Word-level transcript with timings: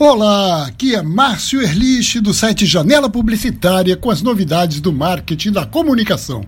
Olá, 0.00 0.66
aqui 0.66 0.96
é 0.96 1.02
Márcio 1.02 1.62
Erlich 1.62 2.18
do 2.18 2.34
site 2.34 2.66
Janela 2.66 3.08
Publicitária 3.08 3.96
com 3.96 4.10
as 4.10 4.22
novidades 4.22 4.80
do 4.80 4.92
marketing 4.92 5.52
da 5.52 5.64
comunicação. 5.64 6.44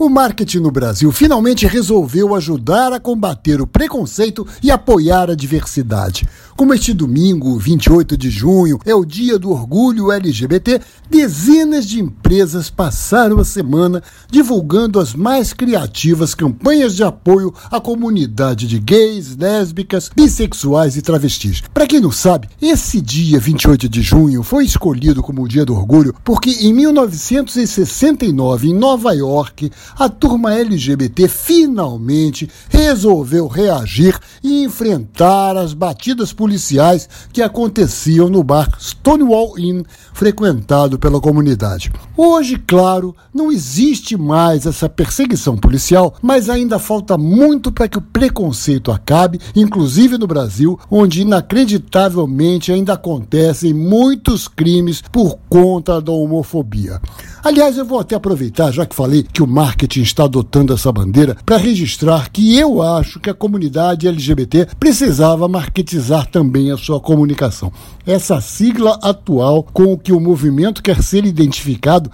O 0.00 0.08
marketing 0.08 0.60
no 0.60 0.70
Brasil 0.70 1.12
finalmente 1.12 1.66
resolveu 1.66 2.34
ajudar 2.34 2.90
a 2.90 2.98
combater 2.98 3.60
o 3.60 3.66
preconceito 3.66 4.46
e 4.62 4.70
apoiar 4.70 5.28
a 5.28 5.34
diversidade. 5.34 6.26
Como 6.56 6.72
este 6.72 6.94
domingo, 6.94 7.58
28 7.58 8.16
de 8.16 8.30
junho, 8.30 8.78
é 8.86 8.94
o 8.94 9.04
Dia 9.04 9.38
do 9.38 9.50
Orgulho 9.50 10.10
LGBT, 10.10 10.80
dezenas 11.08 11.86
de 11.86 12.00
empresas 12.00 12.70
passaram 12.70 13.38
a 13.40 13.44
semana 13.44 14.02
divulgando 14.30 14.98
as 15.00 15.14
mais 15.14 15.52
criativas 15.52 16.34
campanhas 16.34 16.96
de 16.96 17.02
apoio 17.02 17.52
à 17.70 17.78
comunidade 17.78 18.66
de 18.66 18.78
gays, 18.78 19.36
lésbicas, 19.36 20.10
bissexuais 20.14 20.96
e 20.96 21.02
travestis. 21.02 21.62
Para 21.74 21.86
quem 21.86 22.00
não 22.00 22.12
sabe, 22.12 22.48
esse 22.60 23.02
dia 23.02 23.38
28 23.38 23.88
de 23.88 24.00
junho 24.00 24.42
foi 24.42 24.64
escolhido 24.64 25.22
como 25.22 25.42
o 25.42 25.48
Dia 25.48 25.66
do 25.66 25.74
Orgulho 25.74 26.14
porque 26.24 26.50
em 26.50 26.72
1969, 26.72 28.68
em 28.68 28.74
Nova 28.74 29.12
York, 29.14 29.70
a 29.98 30.08
turma 30.08 30.54
LGBT 30.54 31.28
finalmente 31.28 32.48
resolveu 32.68 33.46
reagir 33.46 34.18
e 34.42 34.62
enfrentar 34.64 35.56
as 35.56 35.72
batidas 35.72 36.32
policiais 36.32 37.08
que 37.32 37.42
aconteciam 37.42 38.28
no 38.28 38.42
bar 38.42 38.70
Stonewall 38.80 39.58
Inn, 39.58 39.82
frequentado 40.12 40.98
pela 40.98 41.20
comunidade. 41.20 41.92
Hoje, 42.16 42.56
claro, 42.56 43.14
não 43.32 43.50
existe 43.50 44.16
mais 44.16 44.66
essa 44.66 44.88
perseguição 44.88 45.56
policial, 45.56 46.14
mas 46.20 46.48
ainda 46.48 46.78
falta 46.78 47.16
muito 47.16 47.72
para 47.72 47.88
que 47.88 47.98
o 47.98 48.02
preconceito 48.02 48.90
acabe, 48.90 49.40
inclusive 49.54 50.18
no 50.18 50.26
Brasil, 50.26 50.78
onde 50.90 51.22
inacreditavelmente 51.22 52.72
ainda 52.72 52.94
acontecem 52.94 53.72
muitos 53.72 54.48
crimes 54.48 55.02
por 55.10 55.38
conta 55.48 56.00
da 56.00 56.12
homofobia. 56.12 57.00
Aliás, 57.42 57.78
eu 57.78 57.86
vou 57.86 57.98
até 57.98 58.14
aproveitar, 58.14 58.70
já 58.70 58.84
que 58.84 58.94
falei 58.94 59.22
que 59.22 59.42
o 59.42 59.46
marketing 59.46 60.02
está 60.02 60.24
adotando 60.24 60.74
essa 60.74 60.92
bandeira, 60.92 61.36
para 61.46 61.56
registrar 61.56 62.30
que 62.30 62.58
eu 62.58 62.82
acho 62.82 63.18
que 63.18 63.30
a 63.30 63.34
comunidade 63.34 64.06
LGBT 64.06 64.68
precisava 64.78 65.48
marketizar 65.48 66.26
também 66.26 66.70
a 66.70 66.76
sua 66.76 67.00
comunicação. 67.00 67.72
Essa 68.06 68.40
sigla 68.42 68.98
atual 69.02 69.62
com 69.62 69.92
o 69.92 69.98
que 69.98 70.12
o 70.12 70.20
movimento 70.20 70.82
quer 70.82 71.02
ser 71.02 71.24
identificado 71.24 72.10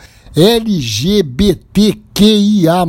LGBTQIA+, 2.17 2.87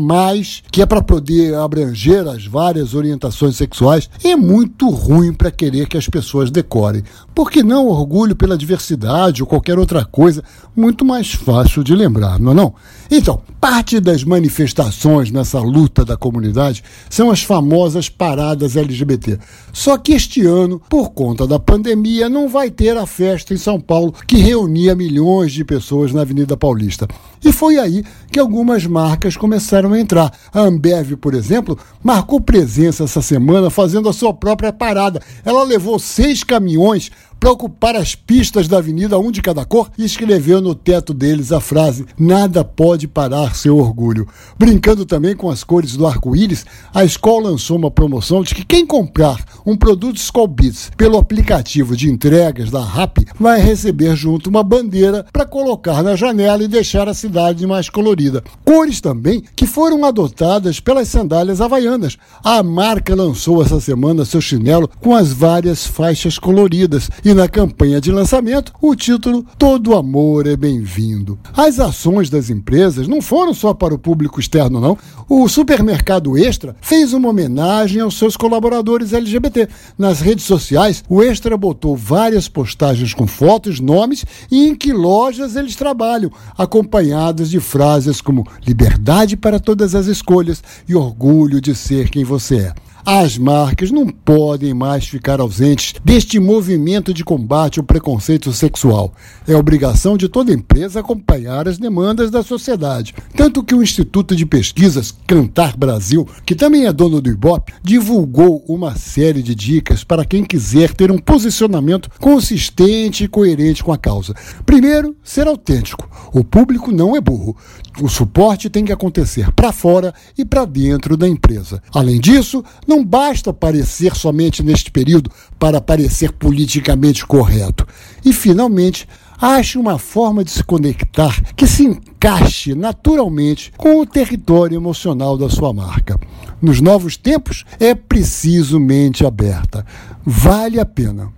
que 0.72 0.82
é 0.82 0.86
para 0.86 1.02
poder 1.02 1.54
abranger 1.56 2.26
as 2.28 2.46
várias 2.46 2.94
orientações 2.94 3.58
sexuais, 3.58 4.10
é 4.24 4.36
muito 4.38 4.90
ruim 4.90 5.34
para 5.34 5.52
querer 5.52 5.88
que 5.88 5.98
as 5.98 6.08
pessoas 6.08 6.50
decorem. 6.50 7.04
Por 7.36 7.52
que 7.52 7.62
não 7.62 7.88
orgulho 7.88 8.36
pela 8.36 8.58
diversidade 8.58 9.42
ou 9.44 9.48
qualquer 9.48 9.78
outra 9.78 10.06
coisa 10.06 10.42
muito 10.76 11.04
mais 11.04 11.34
fácil 11.34 11.84
de 11.84 11.94
lembrar, 11.94 12.40
não 12.40 12.54
é 12.54 12.56
não? 12.56 12.74
Então, 13.12 13.42
parte 13.60 14.00
das 14.00 14.24
manifestações 14.24 15.30
nessa 15.30 15.60
luta 15.60 16.06
da 16.06 16.16
comunidade 16.16 16.84
são 17.10 17.30
as 17.30 17.44
famosas 17.44 18.08
paradas 18.08 18.76
LGBT. 18.78 19.40
Só 19.74 19.98
que 19.98 20.14
este 20.14 20.46
ano, 20.46 20.82
por 20.90 21.12
conta 21.12 21.46
da 21.46 21.60
pandemia, 21.60 22.30
não 22.30 22.48
vai 22.48 22.70
ter 22.70 22.98
a 22.98 23.06
festa 23.06 23.54
em 23.54 23.58
São 23.58 23.80
Paulo 23.80 24.14
que 24.26 24.38
reunia 24.38 24.96
milhões 24.96 25.52
de 25.52 25.66
pessoas 25.66 26.14
na 26.14 26.22
Avenida 26.22 26.56
Paulista. 26.56 27.08
E 27.44 27.52
foi 27.52 27.78
aí 27.78 28.04
que 28.32 28.40
algumas 28.40 28.86
marcas 28.86 29.17
começaram 29.26 29.94
a 29.94 30.00
entrar. 30.00 30.32
A 30.54 30.60
Ambev, 30.60 31.16
por 31.16 31.34
exemplo, 31.34 31.78
marcou 32.04 32.40
presença 32.40 33.06
essa 33.06 33.22
semana 33.22 33.70
fazendo 33.70 34.08
a 34.08 34.14
sua 34.14 34.34
própria 34.34 34.72
parada. 34.72 35.22
Ela 35.44 35.64
levou 35.64 35.98
seis 35.98 36.44
caminhões 36.44 37.10
para 37.40 37.52
ocupar 37.52 37.96
as 37.96 38.16
pistas 38.16 38.68
da 38.68 38.78
avenida, 38.78 39.18
um 39.20 39.32
de 39.32 39.42
cada 39.42 39.64
cor, 39.66 39.90
e 39.98 40.04
escreveu 40.04 40.62
no 40.62 40.76
teto 40.76 41.14
deles 41.14 41.52
a 41.52 41.60
frase: 41.60 42.06
Nada 42.18 42.64
pode 42.64 43.08
parar 43.08 43.56
seu 43.56 43.78
orgulho. 43.78 44.28
Brincando 44.58 45.06
também 45.06 45.36
com 45.36 45.50
as 45.50 45.64
cores 45.64 45.96
do 45.96 46.06
arco-íris, 46.06 46.66
a 46.94 47.04
escola 47.04 47.50
lançou 47.50 47.78
uma 47.78 47.92
promoção 47.92 48.44
de 48.44 48.54
que 48.54 48.66
quem 48.66 48.86
comprar 48.86 49.44
um 49.66 49.76
produto 49.76 50.18
Skull 50.18 50.48
Beats 50.48 50.92
pelo 50.98 51.18
aplicativo 51.18 51.96
de 51.96 52.10
entregas 52.10 52.70
da 52.70 52.84
RAP 52.84 53.20
vai 53.40 53.60
receber 53.60 54.16
junto 54.16 54.50
uma 54.50 54.64
bandeira 54.64 55.26
para 55.32 55.46
colocar 55.46 56.04
na 56.04 56.16
janela 56.16 56.64
e 56.64 56.68
deixar 56.68 57.08
a 57.08 57.14
cidade 57.14 57.66
mais 57.66 57.90
colorida. 57.90 58.44
Cores 58.64 59.02
também 59.02 59.44
que 59.56 59.66
foram 59.66 60.06
adotadas 60.06 60.80
pelas 60.80 61.08
sandálias 61.08 61.62
havaianas. 61.62 62.18
A 62.44 62.62
marca 62.64 63.16
lançou 63.16 63.62
essa 63.62 63.80
semana 63.80 64.26
seu 64.26 64.42
chinelo 64.42 64.90
com 65.02 65.16
as 65.16 65.32
várias 65.32 65.86
faixas 65.86 66.38
coloridas 66.38 67.10
e 67.28 67.34
na 67.34 67.50
campanha 67.50 68.00
de 68.00 68.10
lançamento 68.10 68.72
o 68.82 68.96
título 68.96 69.46
Todo 69.58 69.98
Amor 69.98 70.48
é 70.48 70.56
Bem-vindo. 70.56 71.38
As 71.54 71.78
ações 71.78 72.30
das 72.30 72.50
empresas 72.50 73.06
não 73.06 73.22
foram 73.22 73.54
só 73.54 73.74
para 73.74 73.94
o 73.94 74.00
público 74.00 74.40
externo, 74.40 74.80
não. 74.80 74.98
O 75.28 75.50
supermercado 75.50 76.38
Extra 76.38 76.74
fez 76.80 77.12
uma 77.12 77.28
homenagem 77.28 78.00
aos 78.00 78.18
seus 78.18 78.38
colaboradores 78.38 79.12
LGBT. 79.12 79.68
Nas 79.98 80.22
redes 80.22 80.46
sociais, 80.46 81.04
o 81.10 81.22
Extra 81.22 81.58
botou 81.58 81.98
várias 81.98 82.48
postagens 82.48 83.14
com 83.14 83.28
fotos, 83.28 83.82
nomes 83.82 84.24
e 84.50 84.66
em 84.70 84.74
que 84.74 84.94
lojas 84.94 85.58
eles 85.58 85.76
trabalham, 85.76 86.32
acompanhadas 86.58 87.50
de 87.50 87.60
frases 87.60 88.22
como 88.22 88.48
liberdade 88.66 89.36
para 89.36 89.60
todas 89.60 89.96
as 89.96 90.06
escolhas 90.06 90.64
e 90.88 90.96
orgulho 90.96 91.60
de 91.60 91.76
ser 91.76 92.10
quem 92.10 92.24
você 92.24 92.56
é. 92.56 92.87
As 93.10 93.38
marcas 93.38 93.90
não 93.90 94.06
podem 94.06 94.74
mais 94.74 95.08
ficar 95.08 95.40
ausentes 95.40 95.94
deste 96.04 96.42
movimento 96.42 97.14
de 97.14 97.24
combate 97.24 97.80
ao 97.80 97.86
preconceito 97.86 98.52
sexual. 98.52 99.14
É 99.48 99.56
obrigação 99.56 100.18
de 100.18 100.28
toda 100.28 100.52
empresa 100.52 101.00
acompanhar 101.00 101.70
as 101.70 101.78
demandas 101.78 102.30
da 102.30 102.44
sociedade. 102.44 103.16
Tanto 103.34 103.64
que 103.64 103.74
o 103.74 103.82
Instituto 103.82 104.36
de 104.36 104.46
Pesquisas 104.46 105.16
Cantar 105.26 105.78
Brasil, 105.78 106.28
que 106.46 106.54
também 106.54 106.86
é 106.86 106.92
dono 106.92 107.22
do 107.22 107.30
Ibope, 107.30 107.76
divulgou 107.82 108.66
uma 108.68 108.94
série 108.98 109.42
de 109.42 109.56
dicas 109.56 110.04
para 110.04 110.26
quem 110.26 110.44
quiser 110.44 110.94
ter 110.94 111.10
um 111.10 111.18
posicionamento 111.18 112.12
consistente 112.20 113.24
e 113.24 113.30
coerente 113.30 113.86
com 113.86 113.94
a 113.94 113.98
causa. 113.98 114.34
Primeiro, 114.66 115.16
ser 115.24 115.48
autêntico. 115.48 116.10
O 116.34 116.44
público 116.44 116.92
não 116.92 117.16
é 117.16 117.22
burro. 117.22 117.56
O 118.02 118.10
suporte 118.10 118.70
tem 118.70 118.84
que 118.84 118.92
acontecer 118.92 119.50
para 119.54 119.72
fora 119.72 120.14
e 120.38 120.44
para 120.44 120.66
dentro 120.66 121.16
da 121.16 121.28
empresa. 121.28 121.82
Além 121.94 122.20
disso, 122.20 122.64
não 122.86 122.97
não 122.98 123.06
basta 123.06 123.52
aparecer 123.52 124.16
somente 124.16 124.64
neste 124.64 124.90
período 124.90 125.30
para 125.60 125.80
parecer 125.80 126.32
politicamente 126.32 127.24
correto. 127.26 127.88
E, 128.26 128.34
finalmente, 128.34 129.08
ache 129.40 129.78
uma 129.78 130.00
forma 130.00 130.44
de 130.44 130.50
se 130.50 130.64
conectar 130.64 131.40
que 131.54 131.68
se 131.68 131.86
encaixe 131.86 132.74
naturalmente 132.74 133.72
com 133.78 134.00
o 134.00 134.06
território 134.06 134.76
emocional 134.76 135.38
da 135.38 135.48
sua 135.48 135.72
marca. 135.72 136.20
Nos 136.60 136.82
novos 136.82 137.16
tempos, 137.18 137.66
é 137.80 137.94
preciso 137.94 138.80
mente 138.80 139.24
aberta. 139.24 139.86
Vale 140.26 140.80
a 140.80 140.86
pena. 140.86 141.32